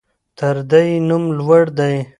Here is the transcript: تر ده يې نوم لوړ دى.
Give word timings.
تر 0.37 0.55
ده 0.69 0.79
يې 0.87 0.95
نوم 1.09 1.23
لوړ 1.37 1.63
دى. 1.77 1.95